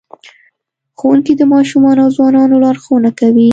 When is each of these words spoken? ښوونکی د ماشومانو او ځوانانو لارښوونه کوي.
ښوونکی 0.99 1.33
د 1.37 1.43
ماشومانو 1.53 1.99
او 2.05 2.11
ځوانانو 2.17 2.55
لارښوونه 2.63 3.09
کوي. 3.19 3.49